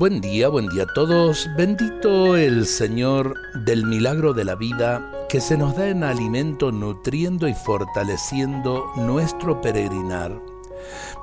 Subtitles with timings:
[0.00, 1.46] Buen día, buen día a todos.
[1.58, 3.34] Bendito el Señor
[3.66, 9.60] del milagro de la vida que se nos da en alimento nutriendo y fortaleciendo nuestro
[9.60, 10.40] peregrinar.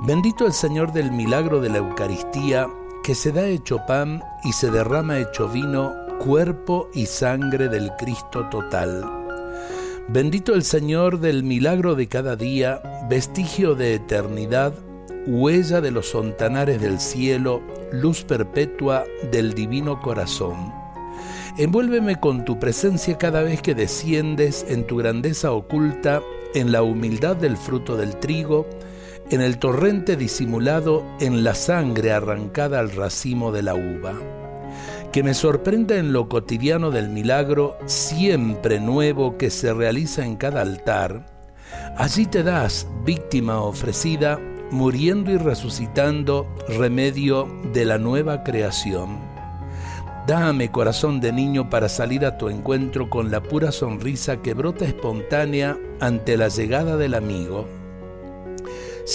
[0.06, 2.70] Bendito el Señor del milagro de la Eucaristía
[3.04, 8.48] que se da hecho pan y se derrama hecho vino, cuerpo y sangre del Cristo
[8.52, 9.04] total.
[10.08, 14.72] Bendito el Señor del milagro de cada día, vestigio de eternidad,
[15.28, 20.74] huella de los sontanares del cielo, luz perpetua del divino corazón.
[21.58, 26.22] Envuélveme con tu presencia cada vez que desciendes en tu grandeza oculta,
[26.54, 28.68] en la humildad del fruto del trigo,
[29.30, 34.14] en el torrente disimulado, en la sangre arrancada al racimo de la uva.
[35.12, 40.62] Que me sorprenda en lo cotidiano del milagro siempre nuevo que se realiza en cada
[40.62, 41.26] altar.
[41.98, 44.40] Allí te das, víctima ofrecida,
[44.72, 49.18] muriendo y resucitando, remedio de la nueva creación.
[50.28, 54.84] Dame corazón de niño para salir a tu encuentro con la pura sonrisa que brota
[54.84, 57.66] espontánea ante la llegada del amigo.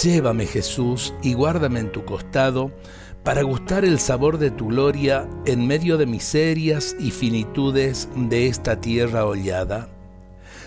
[0.01, 2.71] Llévame Jesús y guárdame en tu costado
[3.23, 8.81] para gustar el sabor de tu gloria en medio de miserias y finitudes de esta
[8.81, 9.89] tierra hollada.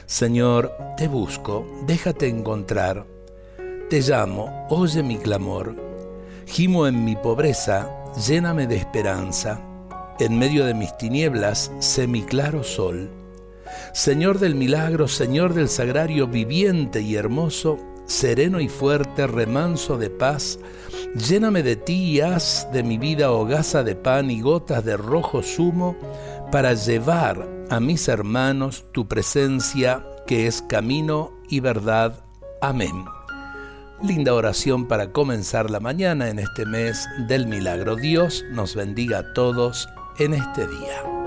[0.07, 3.16] Señor, te busco, déjate encontrar
[3.89, 5.77] te llamo, oye mi clamor.
[6.47, 7.91] Gimo en mi pobreza,
[8.27, 9.61] lléname de esperanza.
[10.19, 13.11] En medio de mis tinieblas, sé mi claro sol.
[13.93, 20.59] Señor del milagro, Señor del sagrario, viviente y hermoso, sereno y fuerte, remanso de paz,
[21.15, 25.43] lléname de ti y haz de mi vida hogaza de pan y gotas de rojo
[25.43, 25.97] zumo
[26.51, 32.25] para llevar a mis hermanos tu presencia que es camino y verdad.
[32.61, 33.16] Amén.
[34.03, 37.97] Linda oración para comenzar la mañana en este mes del milagro.
[37.97, 39.89] Dios nos bendiga a todos
[40.19, 41.26] en este día.